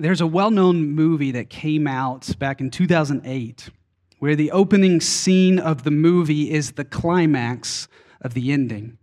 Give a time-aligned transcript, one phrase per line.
[0.00, 3.70] There's a well known movie that came out back in 2008
[4.20, 7.88] where the opening scene of the movie is the climax
[8.20, 8.96] of the ending.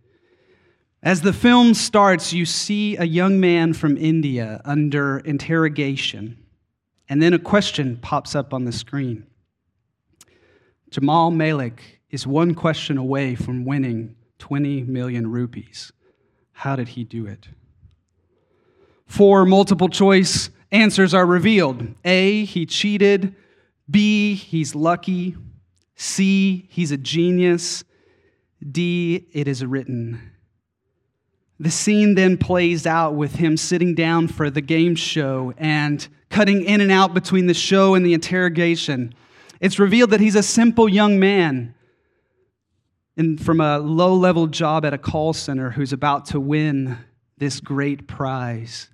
[1.04, 6.38] As the film starts, you see a young man from India under interrogation,
[7.08, 9.28] and then a question pops up on the screen.
[10.90, 15.92] Jamal Malik is one question away from winning 20 million rupees.
[16.54, 17.50] How did he do it?
[19.06, 23.36] Four multiple choice answers are revealed A, he cheated.
[23.90, 25.36] B, he's lucky.
[25.96, 27.84] C, he's a genius.
[28.72, 30.32] D, it is written.
[31.60, 36.64] The scene then plays out with him sitting down for the game show and cutting
[36.64, 39.14] in and out between the show and the interrogation.
[39.62, 41.74] It's revealed that he's a simple young man
[43.16, 46.98] in, from a low level job at a call center who's about to win
[47.38, 48.90] this great prize.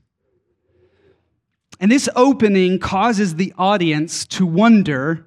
[1.82, 5.26] And this opening causes the audience to wonder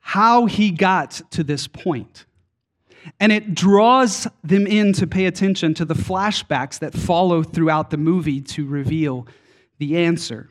[0.00, 2.24] how he got to this point.
[3.20, 7.98] And it draws them in to pay attention to the flashbacks that follow throughout the
[7.98, 9.26] movie to reveal
[9.78, 10.48] the answer.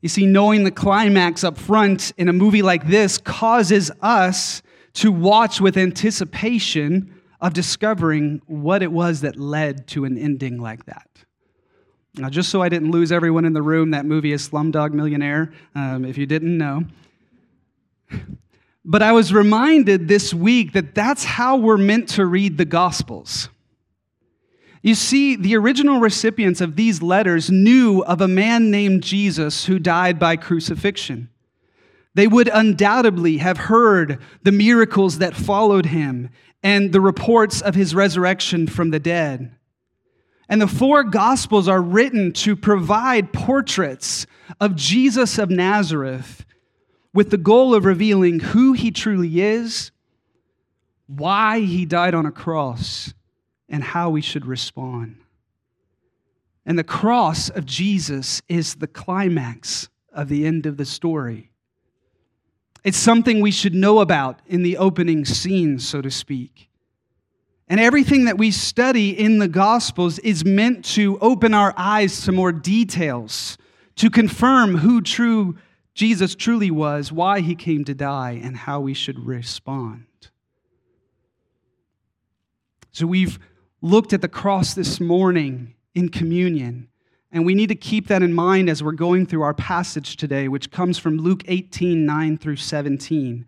[0.00, 4.62] You see, knowing the climax up front in a movie like this causes us
[4.94, 10.86] to watch with anticipation of discovering what it was that led to an ending like
[10.86, 11.23] that.
[12.16, 15.52] Now, just so I didn't lose everyone in the room, that movie is Slumdog Millionaire,
[15.74, 16.84] um, if you didn't know.
[18.84, 23.48] But I was reminded this week that that's how we're meant to read the Gospels.
[24.82, 29.78] You see, the original recipients of these letters knew of a man named Jesus who
[29.78, 31.30] died by crucifixion.
[32.14, 36.28] They would undoubtedly have heard the miracles that followed him
[36.62, 39.56] and the reports of his resurrection from the dead.
[40.48, 44.26] And the four Gospels are written to provide portraits
[44.60, 46.44] of Jesus of Nazareth
[47.12, 49.90] with the goal of revealing who he truly is,
[51.06, 53.14] why he died on a cross,
[53.68, 55.16] and how we should respond.
[56.66, 61.50] And the cross of Jesus is the climax of the end of the story.
[62.84, 66.68] It's something we should know about in the opening scene, so to speak.
[67.68, 72.32] And everything that we study in the Gospels is meant to open our eyes to
[72.32, 73.56] more details,
[73.96, 75.56] to confirm who true
[75.94, 80.04] Jesus truly was, why he came to die, and how we should respond.
[82.92, 83.38] So we've
[83.80, 86.88] looked at the cross this morning in communion,
[87.32, 90.48] and we need to keep that in mind as we're going through our passage today,
[90.48, 93.46] which comes from Luke 18 9 through 17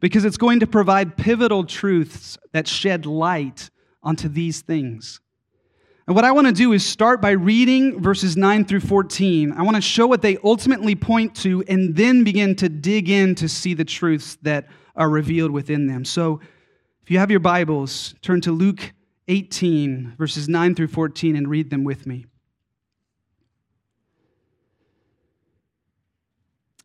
[0.00, 3.70] because it's going to provide pivotal truths that shed light
[4.02, 5.20] onto these things.
[6.06, 9.52] And what I want to do is start by reading verses 9 through 14.
[9.52, 13.34] I want to show what they ultimately point to and then begin to dig in
[13.34, 16.06] to see the truths that are revealed within them.
[16.06, 16.40] So
[17.02, 18.92] if you have your Bibles, turn to Luke
[19.28, 22.24] 18, verses 9 through 14, and read them with me.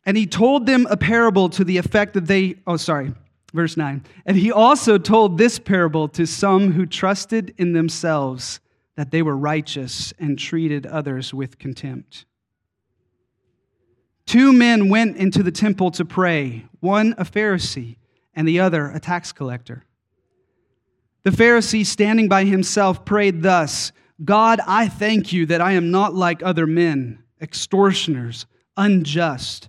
[0.06, 3.14] And he told them a parable to the effect that they, oh, sorry,
[3.52, 4.04] verse 9.
[4.26, 8.60] And he also told this parable to some who trusted in themselves
[8.96, 12.26] that they were righteous and treated others with contempt.
[14.26, 17.96] Two men went into the temple to pray, one a Pharisee
[18.34, 19.84] and the other a tax collector.
[21.22, 23.92] The Pharisee, standing by himself, prayed thus
[24.24, 29.68] God, I thank you that I am not like other men, extortioners, unjust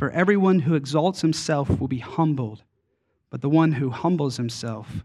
[0.00, 2.64] For everyone who exalts himself will be humbled,
[3.28, 5.04] but the one who humbles himself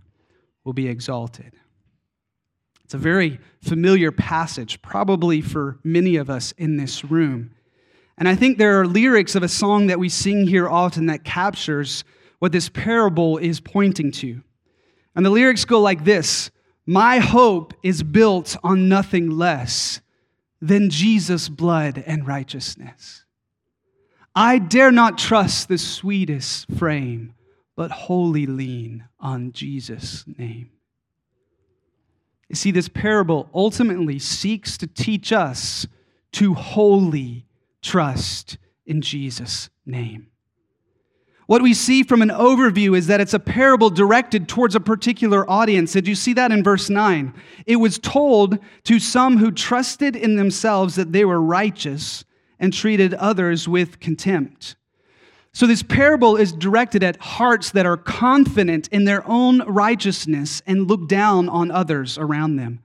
[0.64, 1.52] will be exalted.
[2.86, 7.52] It's a very familiar passage, probably for many of us in this room.
[8.18, 11.26] And I think there are lyrics of a song that we sing here often that
[11.26, 12.06] captures
[12.40, 14.44] what this parable is pointing to.
[15.14, 16.52] And the lyrics go like this
[16.86, 20.00] My hope is built on nothing less
[20.62, 23.25] than Jesus' blood and righteousness.
[24.36, 27.36] I dare not trust the sweetest frame,
[27.76, 30.72] but wholly lean on Jesus' name.
[32.50, 35.88] You see, this parable ultimately seeks to teach us
[36.34, 37.46] to wholly
[37.82, 40.28] trust in Jesus' name.
[41.48, 45.50] What we see from an overview is that it's a parable directed towards a particular
[45.50, 45.94] audience.
[45.94, 47.34] Did you see that in verse 9?
[47.68, 52.26] It was told to some who trusted in themselves that they were righteous
[52.60, 54.76] and treated others with contempt.
[55.54, 60.88] So, this parable is directed at hearts that are confident in their own righteousness and
[60.88, 62.84] look down on others around them.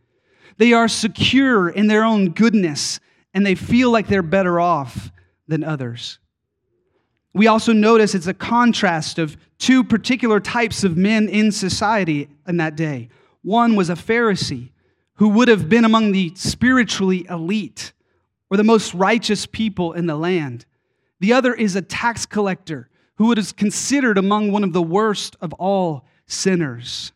[0.57, 3.01] They are secure in their own goodness
[3.35, 5.11] and they feel like they're better off
[5.49, 6.19] than others.
[7.33, 12.57] We also notice it's a contrast of two particular types of men in society in
[12.59, 13.09] that day.
[13.43, 14.71] One was a Pharisee
[15.15, 17.93] who would have been among the spiritually elite
[18.51, 20.67] or the most righteous people in the land.
[21.21, 25.53] The other is a tax collector who is considered among one of the worst of
[25.55, 27.13] all sinners.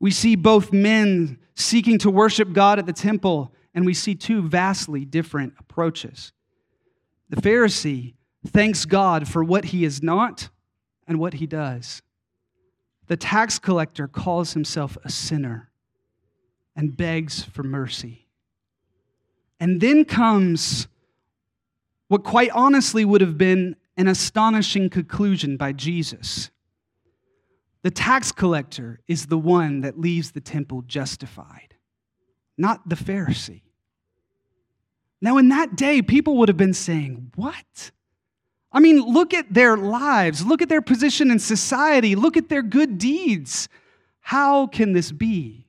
[0.00, 4.42] We see both men seeking to worship God at the temple, and we see two
[4.42, 6.32] vastly different approaches.
[7.30, 8.14] The Pharisee
[8.46, 10.50] thanks God for what he is not
[11.06, 12.02] and what he does.
[13.06, 15.70] The tax collector calls himself a sinner
[16.74, 18.23] and begs for mercy.
[19.60, 20.88] And then comes
[22.08, 26.50] what quite honestly would have been an astonishing conclusion by Jesus.
[27.82, 31.74] The tax collector is the one that leaves the temple justified,
[32.56, 33.62] not the Pharisee.
[35.20, 37.90] Now, in that day, people would have been saying, What?
[38.72, 42.62] I mean, look at their lives, look at their position in society, look at their
[42.62, 43.68] good deeds.
[44.20, 45.66] How can this be?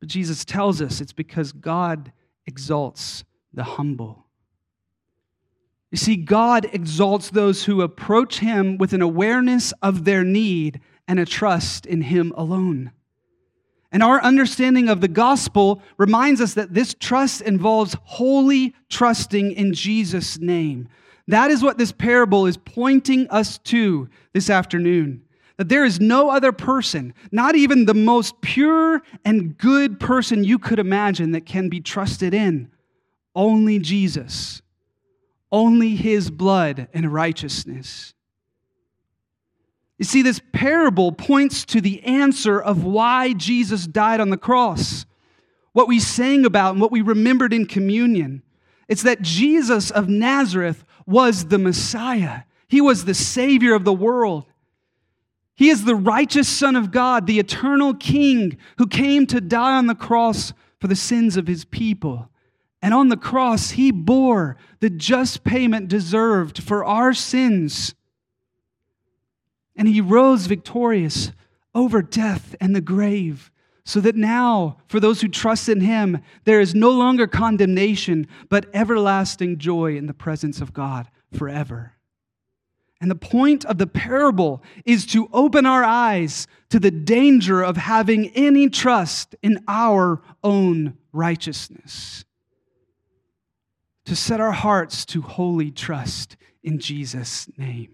[0.00, 2.12] But Jesus tells us it's because God
[2.48, 3.22] exalts
[3.52, 4.26] the humble.
[5.92, 11.20] You see, God exalts those who approach Him with an awareness of their need and
[11.20, 12.92] a trust in Him alone.
[13.92, 19.72] And our understanding of the gospel reminds us that this trust involves wholly trusting in
[19.72, 20.88] Jesus' name.
[21.26, 25.22] That is what this parable is pointing us to this afternoon.
[25.58, 30.58] That there is no other person, not even the most pure and good person you
[30.58, 32.70] could imagine, that can be trusted in.
[33.34, 34.62] Only Jesus.
[35.50, 38.14] Only his blood and righteousness.
[39.98, 45.06] You see, this parable points to the answer of why Jesus died on the cross.
[45.72, 48.42] What we sang about and what we remembered in communion.
[48.86, 52.42] It's that Jesus of Nazareth was the Messiah.
[52.68, 54.44] He was the Savior of the world.
[55.58, 59.88] He is the righteous Son of God, the eternal King who came to die on
[59.88, 62.28] the cross for the sins of his people.
[62.80, 67.96] And on the cross, he bore the just payment deserved for our sins.
[69.74, 71.32] And he rose victorious
[71.74, 73.50] over death and the grave
[73.84, 78.66] so that now, for those who trust in him, there is no longer condemnation, but
[78.72, 81.94] everlasting joy in the presence of God forever.
[83.00, 87.76] And the point of the parable is to open our eyes to the danger of
[87.76, 92.24] having any trust in our own righteousness,
[94.04, 97.92] to set our hearts to wholly trust in Jesus' name.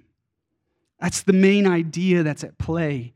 [1.00, 3.14] That's the main idea that's at play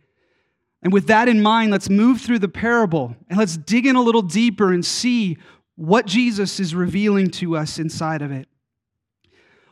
[0.82, 4.02] and with that in mind, let's move through the parable and let's dig in a
[4.02, 5.38] little deeper and see
[5.74, 8.47] what Jesus is revealing to us inside of it.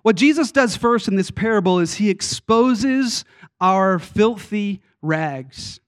[0.07, 3.25] What Jesus does first in this parable is he exposes
[3.61, 5.81] our filthy rags.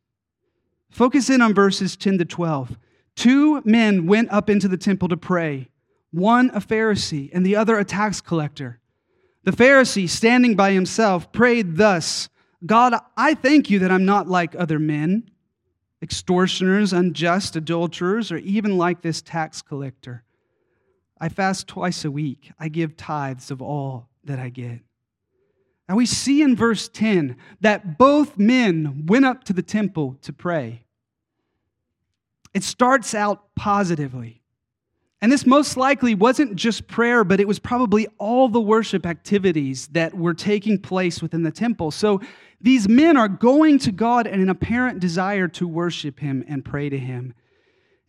[0.91, 2.77] Focus in on verses 10 to 12.
[3.15, 5.69] Two men went up into the temple to pray,
[6.11, 8.81] one a Pharisee and the other a tax collector.
[9.45, 12.29] The Pharisee, standing by himself, prayed thus.
[12.67, 15.31] God, I thank you that I'm not like other men,
[16.03, 20.25] extortioners, unjust, adulterers, or even like this tax collector.
[21.21, 22.51] I fast twice a week.
[22.59, 24.81] I give tithes of all that I get.
[25.89, 30.33] Now we see in verse 10 that both men went up to the temple to
[30.33, 30.85] pray.
[32.55, 34.43] It starts out positively.
[35.21, 39.89] And this most likely wasn't just prayer, but it was probably all the worship activities
[39.89, 41.91] that were taking place within the temple.
[41.91, 42.21] So
[42.61, 46.89] these men are going to God in an apparent desire to worship Him and pray
[46.89, 47.35] to Him.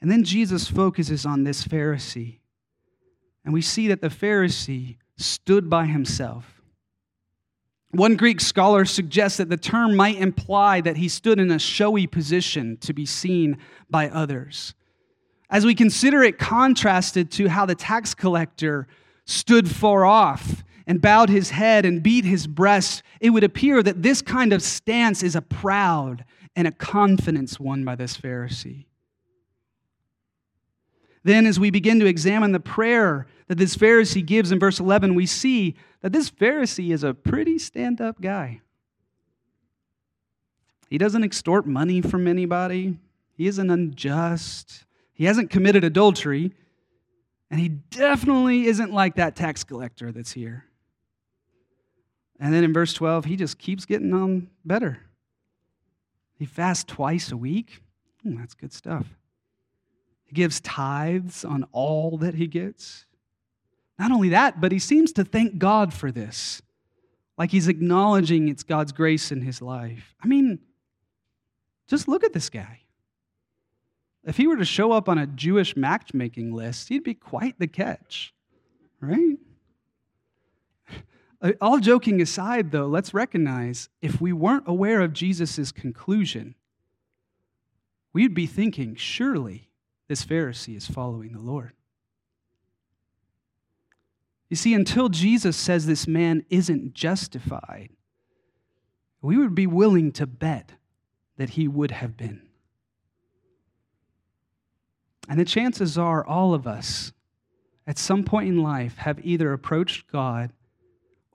[0.01, 2.39] And then Jesus focuses on this Pharisee.
[3.43, 6.61] And we see that the Pharisee stood by himself.
[7.91, 12.05] One Greek scholar suggests that the term might imply that he stood in a showy
[12.05, 13.57] position to be seen
[13.89, 14.75] by others.
[15.49, 18.87] As we consider it contrasted to how the tax collector
[19.25, 24.03] stood far off and bowed his head and beat his breast, it would appear that
[24.03, 26.23] this kind of stance is a proud
[26.55, 28.85] and a confidence won by this Pharisee.
[31.29, 35.13] Then, as we begin to examine the prayer that this Pharisee gives in verse 11,
[35.13, 38.61] we see that this Pharisee is a pretty stand up guy.
[40.89, 42.97] He doesn't extort money from anybody,
[43.37, 46.51] he isn't unjust, he hasn't committed adultery,
[47.51, 50.65] and he definitely isn't like that tax collector that's here.
[52.39, 55.01] And then in verse 12, he just keeps getting on better.
[56.39, 57.83] He fasts twice a week.
[58.23, 59.05] Hmm, that's good stuff.
[60.29, 63.05] He gives tithes on all that he gets.
[63.97, 66.61] Not only that, but he seems to thank God for this.
[67.35, 70.13] Like he's acknowledging it's God's grace in his life.
[70.23, 70.59] I mean,
[71.87, 72.81] just look at this guy.
[74.23, 77.67] If he were to show up on a Jewish matchmaking list, he'd be quite the
[77.67, 78.31] catch,
[79.01, 79.37] right?
[81.61, 86.53] All joking aside, though, let's recognize if we weren't aware of Jesus' conclusion,
[88.13, 89.68] we'd be thinking, surely
[90.09, 91.71] this Pharisee is following the Lord.
[94.49, 97.91] You see, until Jesus says this man isn't justified,
[99.21, 100.73] we would be willing to bet
[101.37, 102.41] that he would have been.
[105.29, 107.13] And the chances are all of us
[107.85, 110.51] at some point in life have either approached God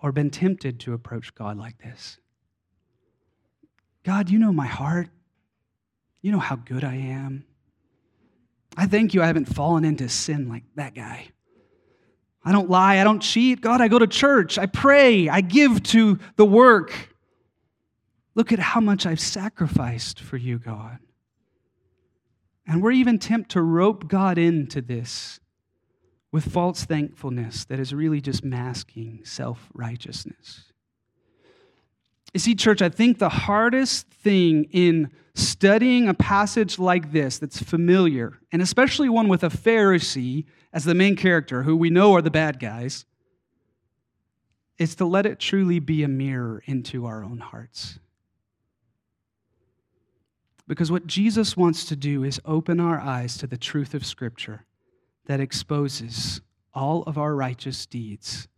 [0.02, 2.19] or been tempted to approach God like this.
[4.02, 5.09] God, you know my heart.
[6.23, 7.45] You know how good I am.
[8.76, 11.28] I thank you I haven't fallen into sin like that guy.
[12.45, 12.99] I don't lie.
[12.99, 13.61] I don't cheat.
[13.61, 14.59] God, I go to church.
[14.59, 15.28] I pray.
[15.28, 17.14] I give to the work.
[18.35, 20.99] Look at how much I've sacrificed for you, God.
[22.66, 25.40] And we're even tempted to rope God into this
[26.33, 30.73] with false thankfulness that is really just masking self righteousness.
[32.34, 37.62] You see, church, I think the hardest thing in studying a passage like this that's
[37.62, 42.22] familiar, and especially one with a Pharisee as the main character, who we know are
[42.22, 43.04] the bad guys,
[44.78, 48.00] is to let it truly be a mirror into our own hearts.
[50.66, 54.64] Because what Jesus wants to do is open our eyes to the truth of Scripture
[55.26, 56.40] that exposes
[56.72, 58.48] all of our righteous deeds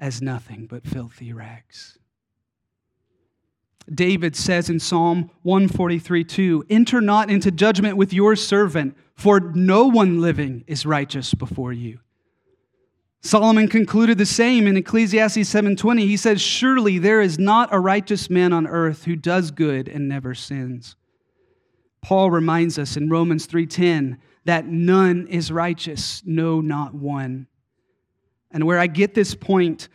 [0.00, 1.98] as nothing but filthy rags.
[3.94, 9.86] David says in Psalm 143 2, Enter not into judgment with your servant, for no
[9.86, 12.00] one living is righteous before you.
[13.20, 16.06] Solomon concluded the same in Ecclesiastes 7:20.
[16.06, 20.08] He says, "Surely there is not a righteous man on earth who does good and
[20.08, 20.94] never sins."
[22.00, 27.48] Paul reminds us in Romans 3:10 that none is righteous, no not one.
[28.50, 29.88] And where I get this point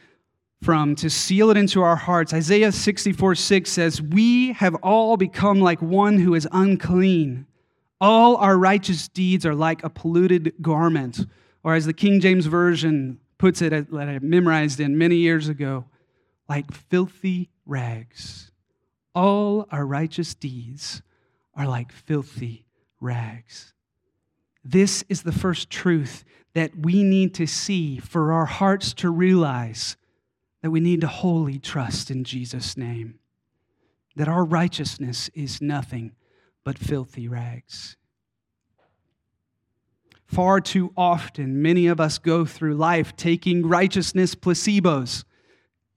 [0.63, 5.59] from to seal it into our hearts, Isaiah 64 6 says, We have all become
[5.59, 7.45] like one who is unclean.
[7.99, 11.25] All our righteous deeds are like a polluted garment.
[11.63, 15.49] Or as the King James Version puts it, uh, that I memorized in many years
[15.49, 15.85] ago,
[16.47, 18.51] like filthy rags.
[19.15, 21.01] All our righteous deeds
[21.55, 22.65] are like filthy
[22.99, 23.73] rags.
[24.63, 29.97] This is the first truth that we need to see for our hearts to realize
[30.63, 33.19] that we need to wholly trust in Jesus' name,
[34.15, 36.13] that our righteousness is nothing
[36.63, 37.97] but filthy rags.
[40.25, 45.23] Far too often, many of us go through life taking righteousness placebos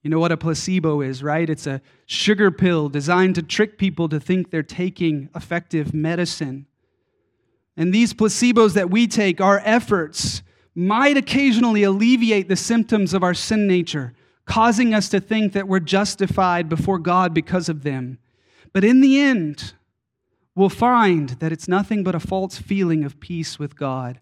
[0.07, 1.51] you know what a placebo is, right?
[1.51, 6.67] It's a sugar pill designed to trick people to think they're taking effective medicine.
[7.77, 10.45] And these placebos that we take, our efforts,
[10.77, 14.15] might occasionally alleviate the symptoms of our sin nature,
[14.47, 18.19] causing us to think that we're justified before God because of them.
[18.73, 19.75] But in the end,
[20.55, 24.21] we'll find that it's nothing but a false feeling of peace with God,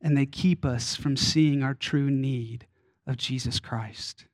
[0.00, 2.66] and they keep us from seeing our true need
[3.06, 4.26] of Jesus Christ.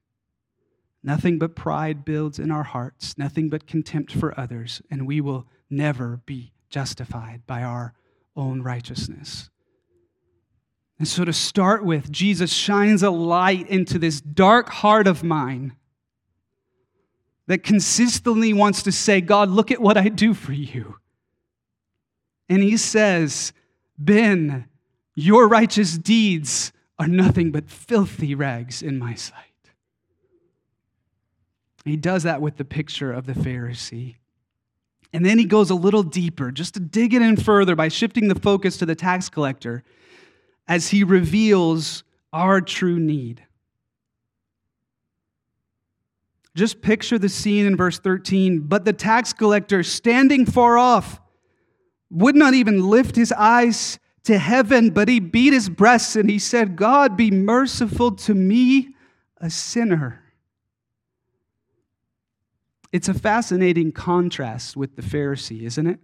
[1.02, 5.46] Nothing but pride builds in our hearts, nothing but contempt for others, and we will
[5.70, 7.94] never be justified by our
[8.36, 9.48] own righteousness.
[10.98, 15.74] And so, to start with, Jesus shines a light into this dark heart of mine
[17.46, 20.96] that consistently wants to say, God, look at what I do for you.
[22.48, 23.52] And he says,
[23.96, 24.66] Ben,
[25.14, 29.44] your righteous deeds are nothing but filthy rags in my sight.
[31.84, 34.16] He does that with the picture of the Pharisee.
[35.12, 38.28] And then he goes a little deeper, just to dig it in further by shifting
[38.28, 39.84] the focus to the tax collector
[40.68, 43.42] as he reveals our true need.
[46.54, 48.60] Just picture the scene in verse 13.
[48.60, 51.20] But the tax collector, standing far off,
[52.10, 56.38] would not even lift his eyes to heaven, but he beat his breast and he
[56.38, 58.94] said, God, be merciful to me,
[59.38, 60.22] a sinner.
[62.92, 66.00] It's a fascinating contrast with the Pharisee, isn't it?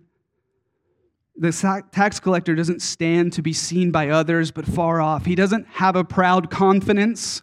[1.36, 5.24] The tax collector doesn't stand to be seen by others, but far off.
[5.24, 7.42] He doesn't have a proud confidence,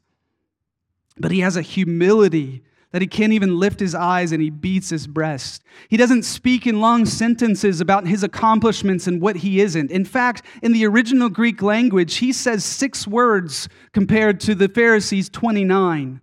[1.17, 4.89] but he has a humility that he can't even lift his eyes and he beats
[4.89, 5.63] his breast.
[5.89, 9.91] He doesn't speak in long sentences about his accomplishments and what he isn't.
[9.91, 15.29] In fact, in the original Greek language, he says six words compared to the Pharisees'
[15.29, 16.21] 29.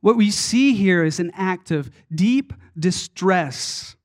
[0.00, 3.96] What we see here is an act of deep distress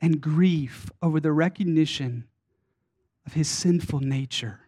[0.00, 2.24] and grief over the recognition
[3.26, 4.60] of his sinful nature.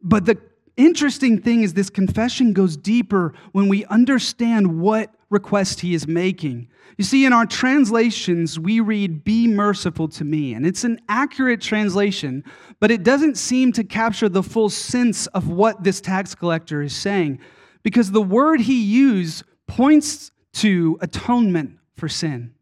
[0.00, 0.38] But the
[0.76, 6.68] interesting thing is, this confession goes deeper when we understand what request he is making.
[6.96, 10.54] You see, in our translations, we read, Be merciful to me.
[10.54, 12.44] And it's an accurate translation,
[12.80, 16.96] but it doesn't seem to capture the full sense of what this tax collector is
[16.96, 17.40] saying,
[17.82, 22.54] because the word he used points to atonement for sin.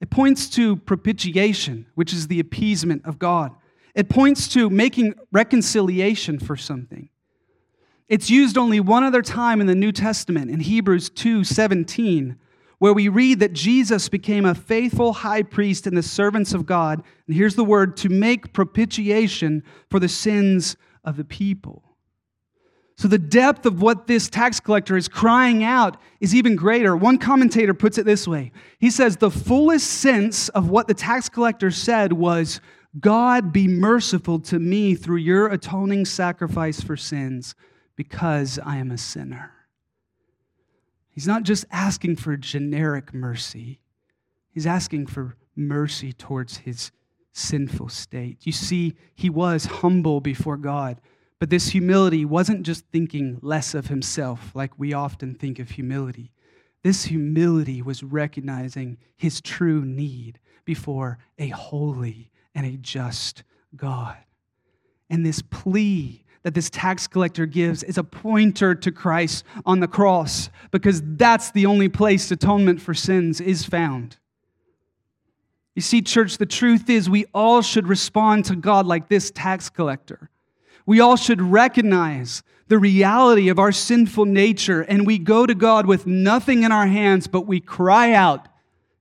[0.00, 3.52] It points to propitiation, which is the appeasement of God.
[3.94, 7.08] It points to making reconciliation for something.
[8.08, 12.36] It's used only one other time in the New Testament in Hebrews 2:17,
[12.78, 17.02] where we read that Jesus became a faithful high priest in the servants of God,
[17.26, 21.87] and here's the word to make propitiation for the sins of the people.
[22.98, 26.96] So, the depth of what this tax collector is crying out is even greater.
[26.96, 28.50] One commentator puts it this way
[28.80, 32.60] He says, The fullest sense of what the tax collector said was,
[32.98, 37.54] God be merciful to me through your atoning sacrifice for sins
[37.94, 39.52] because I am a sinner.
[41.10, 43.78] He's not just asking for generic mercy,
[44.50, 46.90] he's asking for mercy towards his
[47.32, 48.38] sinful state.
[48.44, 51.00] You see, he was humble before God.
[51.38, 56.32] But this humility wasn't just thinking less of himself like we often think of humility.
[56.82, 63.44] This humility was recognizing his true need before a holy and a just
[63.76, 64.16] God.
[65.10, 69.88] And this plea that this tax collector gives is a pointer to Christ on the
[69.88, 74.16] cross because that's the only place atonement for sins is found.
[75.74, 79.68] You see, church, the truth is we all should respond to God like this tax
[79.68, 80.30] collector
[80.88, 85.84] we all should recognize the reality of our sinful nature, and we go to God
[85.84, 88.48] with nothing in our hands, but we cry out,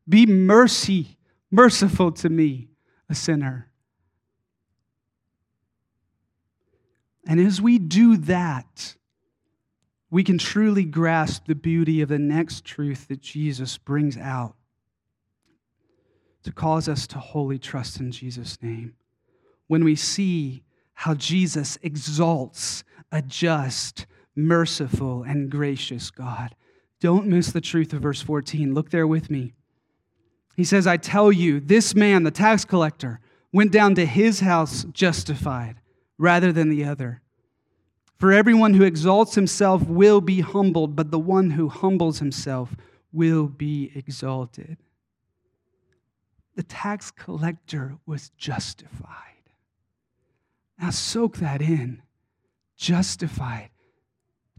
[0.08, 1.18] Be mercy,
[1.50, 2.68] merciful to me,
[3.10, 3.70] a sinner.
[7.26, 8.96] And as we do that,
[10.10, 14.56] we can truly grasp the beauty of the next truth that Jesus brings out
[16.44, 18.96] to cause us to wholly trust in Jesus' name.
[19.68, 20.64] When we see
[20.98, 26.56] how Jesus exalts a just, merciful, and gracious God.
[27.00, 28.74] Don't miss the truth of verse 14.
[28.74, 29.54] Look there with me.
[30.56, 33.20] He says, I tell you, this man, the tax collector,
[33.54, 35.76] went down to his house justified
[36.18, 37.22] rather than the other.
[38.18, 42.76] For everyone who exalts himself will be humbled, but the one who humbles himself
[43.14, 44.78] will be exalted.
[46.56, 49.37] The tax collector was justified.
[50.80, 52.02] Now soak that in.
[52.78, 53.70] Justified.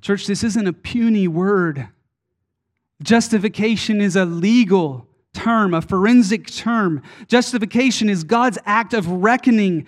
[0.01, 1.89] Church, this isn't a puny word.
[3.03, 7.03] Justification is a legal term, a forensic term.
[7.29, 9.87] Justification is God's act of reckoning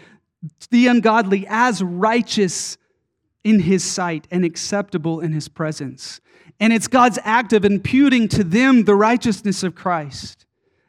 [0.71, 2.77] the ungodly as righteous
[3.43, 6.21] in his sight and acceptable in his presence.
[6.59, 10.47] And it's God's act of imputing to them the righteousness of Christ.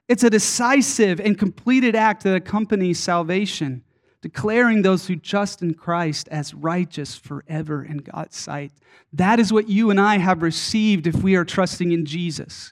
[0.08, 3.84] It's a decisive and completed act that accompanies salvation
[4.22, 8.72] declaring those who trust in Christ as righteous forever in God's sight.
[9.14, 12.72] That is what you and I have received if we are trusting in Jesus.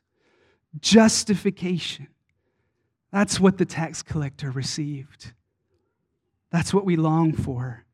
[0.80, 2.08] Justification.
[3.12, 5.34] That's what the tax collector received.
[6.52, 7.86] That's what we long for.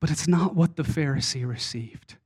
[0.00, 2.16] But it's not what the Pharisee received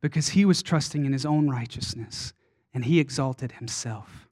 [0.00, 2.32] because he was trusting in his own righteousness
[2.74, 4.28] and he exalted himself.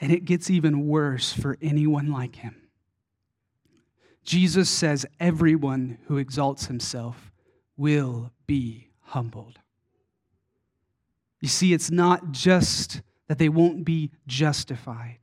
[0.00, 2.61] And it gets even worse for anyone like him.
[4.24, 7.32] Jesus says, Everyone who exalts himself
[7.76, 9.58] will be humbled.
[11.40, 15.18] You see, it's not just that they won't be justified,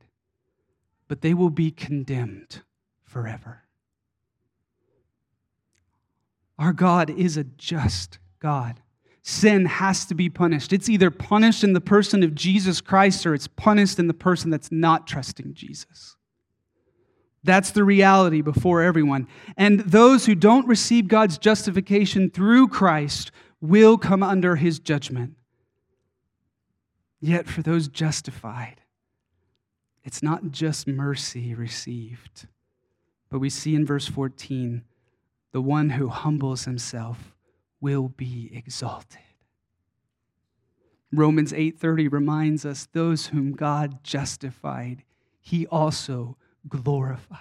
[1.08, 2.60] but they will be condemned
[3.04, 3.62] forever.
[6.58, 8.82] Our God is a just God.
[9.22, 10.72] Sin has to be punished.
[10.72, 14.50] It's either punished in the person of Jesus Christ or it's punished in the person
[14.50, 16.16] that's not trusting Jesus.
[17.42, 19.26] That's the reality before everyone.
[19.56, 25.36] And those who don't receive God's justification through Christ will come under his judgment.
[27.20, 28.82] Yet for those justified,
[30.04, 32.46] it's not just mercy received,
[33.28, 34.82] but we see in verse 14
[35.52, 37.34] the one who humbles himself
[37.80, 39.20] will be exalted.
[41.12, 45.04] Romans 8:30 reminds us those whom God justified,
[45.40, 46.36] he also
[46.68, 47.38] glorified.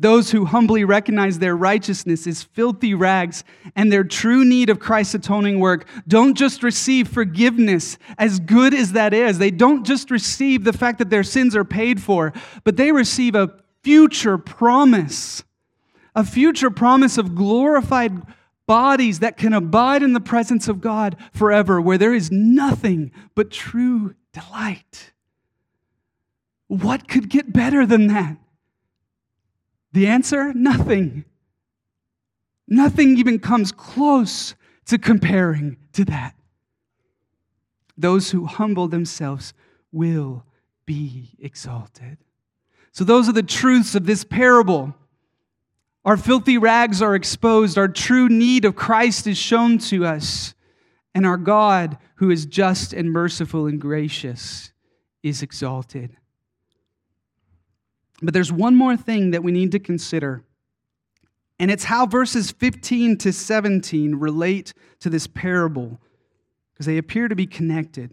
[0.00, 3.42] Those who humbly recognize their righteousness is filthy rags
[3.74, 8.92] and their true need of Christ's atoning work don't just receive forgiveness, as good as
[8.92, 9.38] that is.
[9.38, 12.32] They don't just receive the fact that their sins are paid for,
[12.62, 15.42] but they receive a future promise,
[16.14, 18.22] a future promise of glorified
[18.68, 23.50] bodies that can abide in the presence of God forever, where there is nothing but
[23.50, 25.12] true delight.
[26.68, 28.36] What could get better than that?
[29.92, 31.24] The answer nothing.
[32.68, 34.54] Nothing even comes close
[34.86, 36.34] to comparing to that.
[37.96, 39.54] Those who humble themselves
[39.90, 40.44] will
[40.86, 42.18] be exalted.
[42.92, 44.94] So, those are the truths of this parable.
[46.04, 47.76] Our filthy rags are exposed.
[47.76, 50.54] Our true need of Christ is shown to us.
[51.14, 54.72] And our God, who is just and merciful and gracious,
[55.22, 56.16] is exalted.
[58.22, 60.42] But there's one more thing that we need to consider.
[61.58, 66.00] And it's how verses 15 to 17 relate to this parable,
[66.72, 68.12] because they appear to be connected.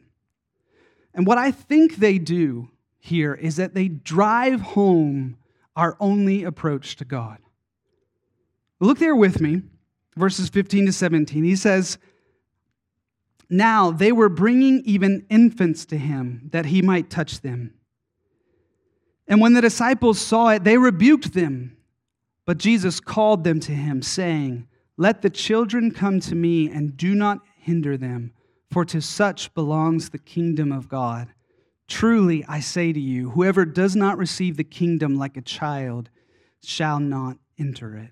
[1.14, 5.38] And what I think they do here is that they drive home
[5.76, 7.38] our only approach to God.
[8.80, 9.62] Look there with me,
[10.16, 11.44] verses 15 to 17.
[11.44, 11.98] He says,
[13.50, 17.74] Now they were bringing even infants to him that he might touch them.
[19.28, 21.78] And when the disciples saw it, they rebuked them.
[22.46, 27.16] But Jesus called them to him, saying, Let the children come to me, and do
[27.16, 28.34] not hinder them,
[28.70, 31.30] for to such belongs the kingdom of God.
[31.88, 36.10] Truly, I say to you, whoever does not receive the kingdom like a child
[36.64, 38.10] shall not enter it.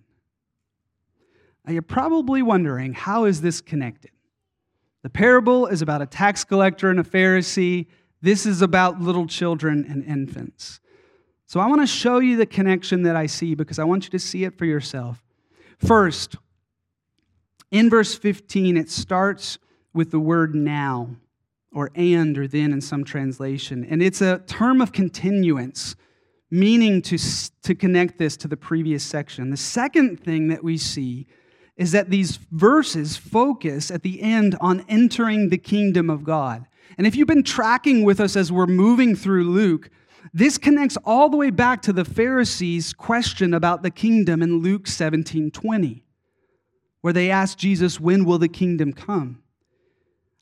[1.65, 4.12] Now, you're probably wondering how is this connected?
[5.02, 7.88] The parable is about a tax collector and a Pharisee.
[8.21, 10.80] This is about little children and infants.
[11.45, 14.10] So I want to show you the connection that I see because I want you
[14.12, 15.23] to see it for yourself.
[15.77, 16.38] First,
[17.71, 19.58] in verse 15, it starts
[19.93, 21.10] with the word now,
[21.71, 23.86] or and, or then in some translation.
[23.86, 25.95] And it's a term of continuance,
[26.49, 27.17] meaning to,
[27.63, 29.49] to connect this to the previous section.
[29.49, 31.27] The second thing that we see
[31.75, 36.65] is that these verses focus at the end on entering the kingdom of God.
[36.97, 39.89] And if you've been tracking with us as we're moving through Luke,
[40.31, 44.88] this connects all the way back to the Pharisees' question about the kingdom in Luke
[44.88, 46.03] 17 20,
[47.01, 49.41] where they asked Jesus, When will the kingdom come?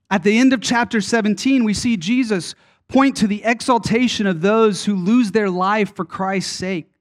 [0.09, 2.53] At the end of chapter 17, we see Jesus
[2.89, 6.91] point to the exaltation of those who lose their life for Christ's sake.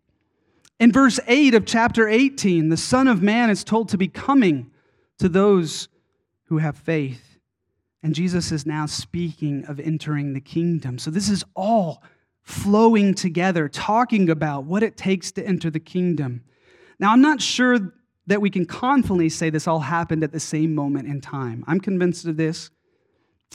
[0.79, 4.71] In verse 8 of chapter 18, the Son of Man is told to be coming
[5.19, 5.89] to those
[6.45, 7.39] who have faith.
[8.03, 10.99] And Jesus is now speaking of entering the kingdom.
[10.99, 12.03] So this is all
[12.51, 16.43] flowing together, talking about what it takes to enter the kingdom.
[16.99, 17.93] Now, I'm not sure
[18.27, 21.65] that we can confidently say this all happened at the same moment in time.
[21.67, 22.71] I'm convinced of this.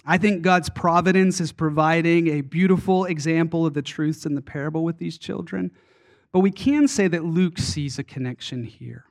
[0.06, 4.84] I think God's providence is providing a beautiful example of the truths in the parable
[4.84, 5.72] with these children.
[6.32, 9.06] But we can say that Luke sees a connection here.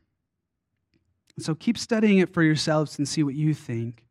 [1.39, 4.05] So keep studying it for yourselves and see what you think.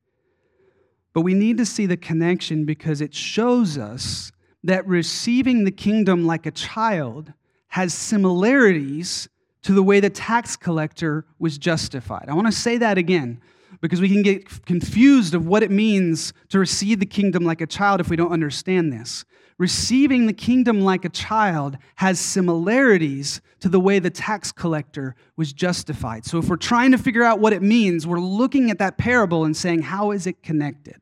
[1.13, 4.31] But we need to see the connection because it shows us
[4.63, 7.33] that receiving the kingdom like a child
[7.67, 9.27] has similarities
[9.63, 12.25] to the way the tax collector was justified.
[12.27, 13.41] I want to say that again
[13.81, 17.67] because we can get confused of what it means to receive the kingdom like a
[17.67, 19.25] child if we don't understand this
[19.57, 25.53] receiving the kingdom like a child has similarities to the way the tax collector was
[25.53, 26.25] justified.
[26.25, 29.45] So if we're trying to figure out what it means, we're looking at that parable
[29.45, 30.97] and saying, how is it connected?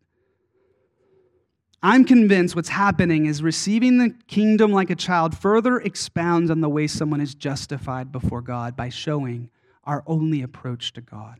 [1.84, 6.70] I'm convinced what's happening is receiving the kingdom like a child further expounds on the
[6.70, 9.50] way someone is justified before God by showing
[9.84, 11.40] our only approach to God.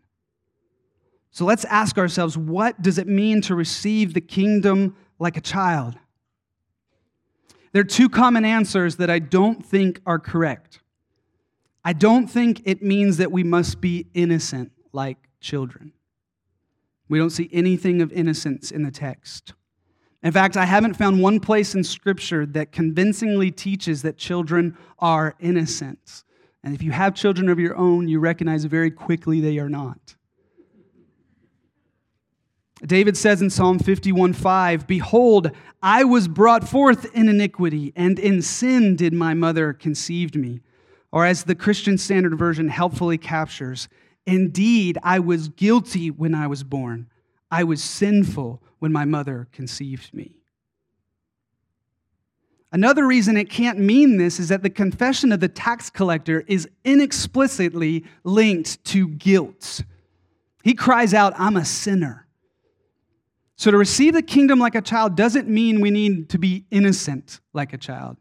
[1.30, 5.96] So let's ask ourselves what does it mean to receive the kingdom like a child?
[7.72, 10.82] There are two common answers that I don't think are correct.
[11.86, 15.94] I don't think it means that we must be innocent like children.
[17.08, 19.54] We don't see anything of innocence in the text.
[20.24, 25.36] In fact, I haven't found one place in Scripture that convincingly teaches that children are
[25.40, 26.24] innocent.
[26.64, 30.16] And if you have children of your own, you recognize very quickly they are not.
[32.86, 35.52] David says in Psalm 51:5, Behold,
[35.84, 40.62] I was brought forth in iniquity, and in sin did my mother conceive me.
[41.12, 43.88] Or as the Christian Standard Version helpfully captures,
[44.26, 47.08] Indeed, I was guilty when I was born.
[47.50, 50.42] I was sinful when my mother conceived me.
[52.72, 56.68] Another reason it can't mean this is that the confession of the tax collector is
[56.84, 59.84] inexplicitly linked to guilt.
[60.64, 62.26] He cries out, I'm a sinner.
[63.56, 67.40] So, to receive the kingdom like a child doesn't mean we need to be innocent
[67.54, 68.18] like a child.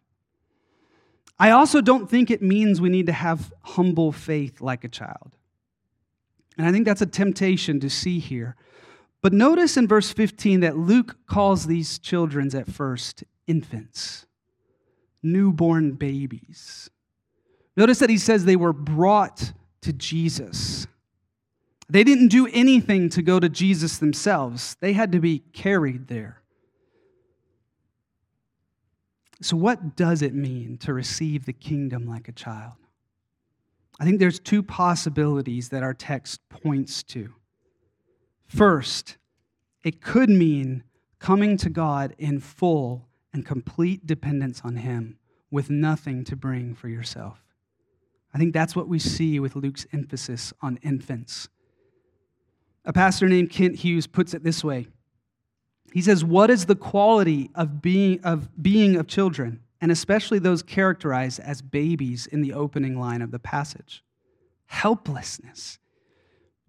[1.39, 5.37] I also don't think it means we need to have humble faith like a child.
[6.59, 8.57] And I think that's a temptation to see here.
[9.23, 14.27] But notice in verse 15 that Luke calls these children at first infants,
[15.23, 16.89] newborn babies.
[17.77, 19.53] Notice that he says they were brought
[19.83, 20.87] to Jesus.
[21.89, 26.41] They didn't do anything to go to Jesus themselves, they had to be carried there.
[29.43, 32.75] So, what does it mean to receive the kingdom like a child?
[33.99, 37.35] I think there's two possibilities that our text points to.
[38.51, 39.17] First,
[39.85, 40.83] it could mean
[41.21, 45.19] coming to God in full and complete dependence on Him
[45.53, 47.45] with nothing to bring for yourself.
[48.35, 51.49] I think that's what we see with Luke's emphasis on infants.
[52.85, 54.89] A pastor named Kent Hughes puts it this way.
[55.93, 60.65] He says, What is the quality of being of, being of children, and especially those
[60.65, 64.03] characterized as babies in the opening line of the passage?
[64.67, 65.79] Helplessness.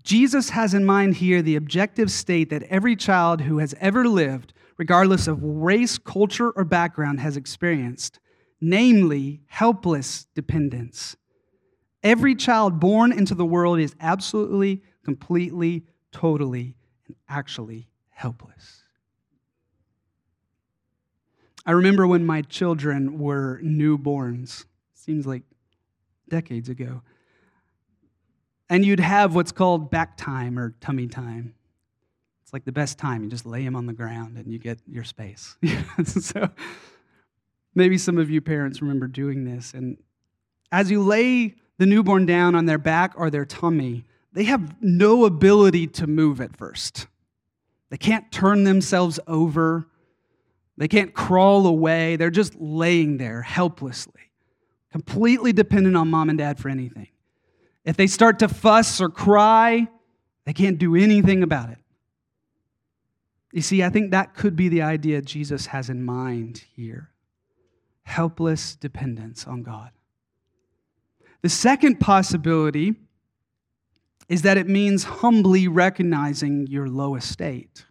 [0.03, 4.53] Jesus has in mind here the objective state that every child who has ever lived,
[4.77, 8.19] regardless of race, culture, or background, has experienced,
[8.59, 11.15] namely helpless dependence.
[12.03, 18.83] Every child born into the world is absolutely, completely totally, and actually helpless.
[21.65, 25.43] I remember when my children were newborns, seems like
[26.27, 27.03] decades ago.
[28.71, 31.55] And you'd have what's called back time or tummy time.
[32.41, 33.21] It's like the best time.
[33.21, 35.57] You just lay them on the ground and you get your space.
[36.05, 36.49] so
[37.75, 39.73] maybe some of you parents remember doing this.
[39.73, 39.97] And
[40.71, 45.25] as you lay the newborn down on their back or their tummy, they have no
[45.25, 47.07] ability to move at first.
[47.89, 49.85] They can't turn themselves over.
[50.77, 52.15] They can't crawl away.
[52.15, 54.31] They're just laying there helplessly,
[54.93, 57.09] completely dependent on mom and dad for anything.
[57.83, 59.87] If they start to fuss or cry,
[60.45, 61.77] they can't do anything about it.
[63.51, 67.09] You see, I think that could be the idea Jesus has in mind here
[68.03, 69.91] helpless dependence on God.
[71.41, 72.95] The second possibility
[74.27, 77.85] is that it means humbly recognizing your low estate.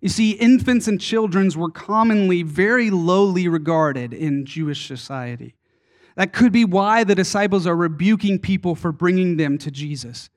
[0.00, 5.54] You see, infants and children were commonly very lowly regarded in Jewish society.
[6.16, 10.30] That could be why the disciples are rebuking people for bringing them to Jesus.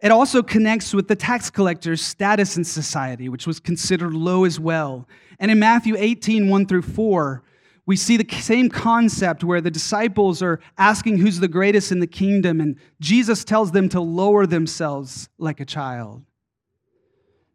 [0.00, 4.58] It also connects with the tax collector's status in society, which was considered low as
[4.58, 5.06] well.
[5.38, 7.42] And in Matthew 18, 1 through 4,
[7.86, 12.06] we see the same concept where the disciples are asking who's the greatest in the
[12.06, 16.22] kingdom, and Jesus tells them to lower themselves like a child.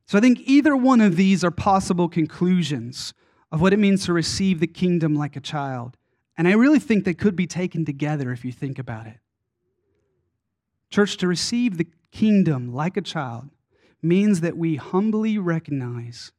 [0.08, 3.14] So I think either one of these are possible conclusions
[3.52, 5.98] of what it means to receive the kingdom like a child.
[6.38, 9.20] And I really think they could be taken together if you think about it.
[10.90, 13.50] Church, to receive the kingdom like a child
[14.02, 16.32] means that we humbly recognize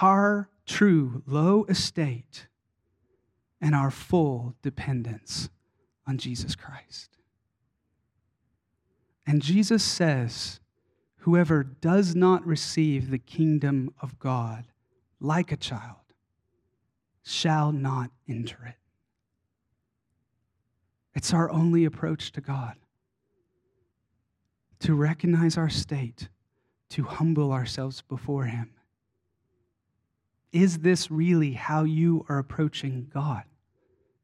[0.00, 2.46] our true low estate
[3.60, 5.48] and our full dependence
[6.06, 7.18] on Jesus Christ.
[9.26, 10.60] And Jesus says,
[11.18, 14.64] Whoever does not receive the kingdom of God
[15.20, 15.98] like a child
[17.22, 18.81] shall not enter it.
[21.14, 22.76] It's our only approach to God
[24.82, 26.28] to recognize our state,
[26.90, 28.72] to humble ourselves before Him.
[30.50, 33.44] Is this really how you are approaching God?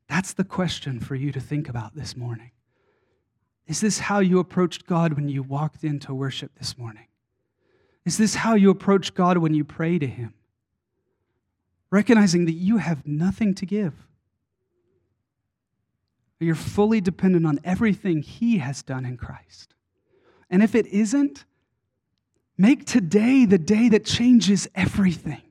[0.08, 2.50] That's the question for you to think about this morning.
[3.66, 7.06] Is this how you approached God when you walked into worship this morning?
[8.04, 10.34] Is this how you approach God when you pray to Him?
[11.90, 13.94] Recognizing that you have nothing to give.
[16.40, 19.74] You're fully dependent on everything He has done in Christ.
[20.50, 21.44] And if it isn't,
[22.60, 25.42] Make today the day that changes everything.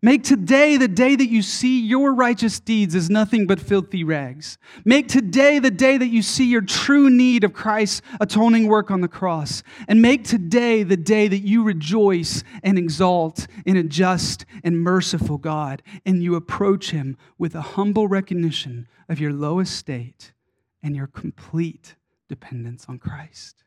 [0.00, 4.56] Make today the day that you see your righteous deeds as nothing but filthy rags.
[4.84, 9.00] Make today the day that you see your true need of Christ's atoning work on
[9.00, 9.64] the cross.
[9.88, 15.36] And make today the day that you rejoice and exalt in a just and merciful
[15.36, 15.82] God.
[16.06, 20.32] And you approach Him with a humble recognition of your low estate
[20.80, 21.96] and your complete
[22.28, 23.64] dependence on Christ.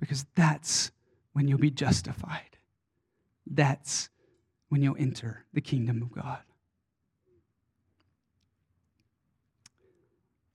[0.00, 0.92] Because that's
[1.34, 2.56] when you'll be justified.
[3.46, 4.08] That's
[4.68, 6.40] when you'll enter the kingdom of God.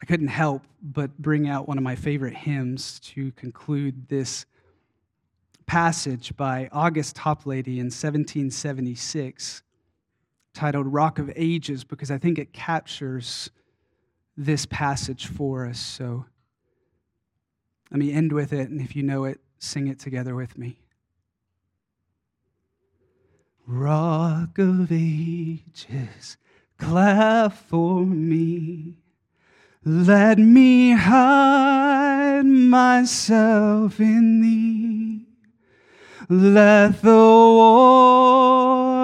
[0.02, 4.46] I couldn't help but bring out one of my favorite hymns to conclude this
[5.66, 9.64] passage by August Toplady in 1776
[10.54, 13.50] titled Rock of Ages because I think it captures
[14.36, 15.80] this passage for us.
[15.80, 16.26] So
[17.90, 20.83] let me end with it, and if you know it, sing it together with me.
[23.66, 26.36] Rock of ages,
[26.78, 28.98] clap for me.
[29.86, 35.28] Let me hide myself in thee.
[36.28, 37.10] Let the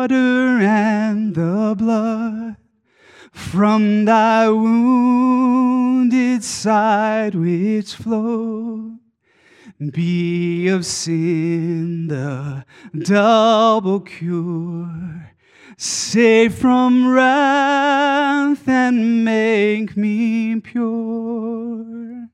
[0.06, 0.14] water
[0.62, 2.58] and the blood
[3.32, 8.99] from thy wounded side which flow
[9.80, 12.66] be of sin the
[12.98, 15.32] double cure.
[15.78, 22.29] Save from wrath and make me pure.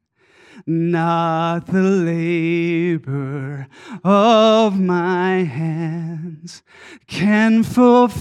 [0.68, 3.68] Not the labor
[4.04, 6.64] of my hands
[7.06, 8.16] can fulfill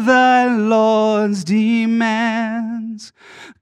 [0.00, 3.12] thy Lord's demands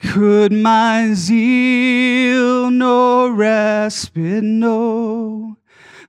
[0.00, 5.56] could my zeal no respite know?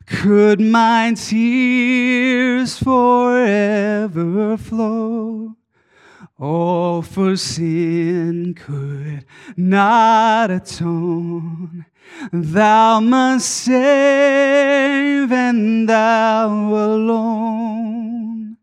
[0.06, 5.59] Could my tears forever flow?
[6.40, 9.26] All for sin could
[9.58, 11.86] not atone.
[12.32, 18.56] Thou must save, and thou alone.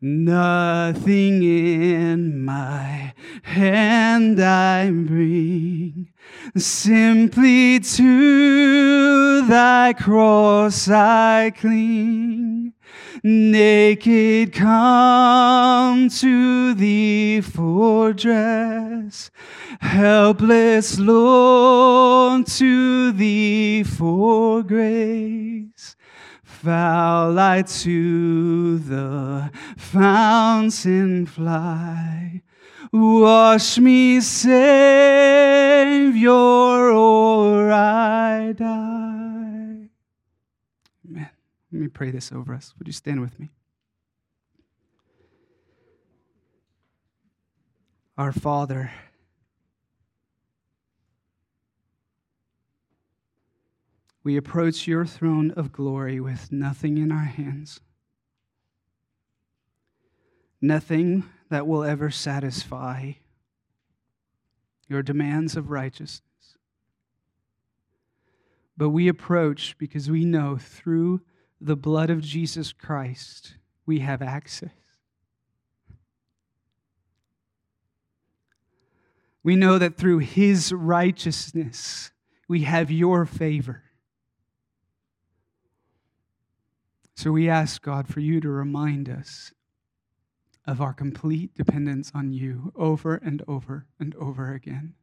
[0.00, 6.08] Nothing in my hand I bring,
[6.56, 12.41] simply to thy cross I cling.
[13.24, 19.30] Naked come to thee for dress,
[19.80, 25.96] helpless, Lord, to thee for grace
[26.62, 32.42] foul I to the fountain fly.
[32.92, 34.60] Wash me, Savior,
[36.30, 39.21] or I die.
[41.72, 42.74] Let me pray this over us.
[42.78, 43.50] Would you stand with me?
[48.18, 48.90] Our Father,
[54.22, 57.80] we approach your throne of glory with nothing in our hands,
[60.60, 63.12] nothing that will ever satisfy
[64.88, 66.58] your demands of righteousness.
[68.76, 71.22] But we approach because we know through
[71.64, 73.54] the blood of Jesus Christ
[73.86, 74.70] we have access.
[79.44, 82.10] We know that through his righteousness
[82.48, 83.82] we have your favor.
[87.14, 89.52] So we ask God for you to remind us
[90.66, 94.94] of our complete dependence on you over and over and over again.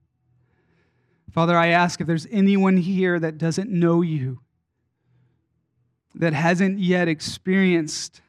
[1.31, 4.41] Father, I ask if there's anyone here that doesn't know you,
[6.19, 8.21] that hasn't yet experienced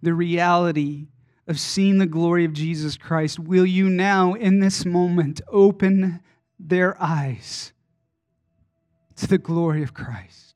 [0.00, 1.08] the reality
[1.46, 6.20] of seeing the glory of Jesus Christ, will you now, in this moment, open
[6.58, 7.72] their eyes
[9.16, 10.54] to the glory of Christ?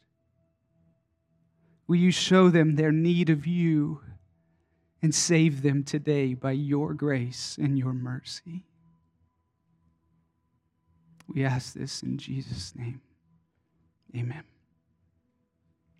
[1.86, 4.00] Will you show them their need of you
[5.02, 8.64] and save them today by your grace and your mercy?
[11.26, 13.00] We ask this in Jesus' name.
[14.16, 14.44] Amen.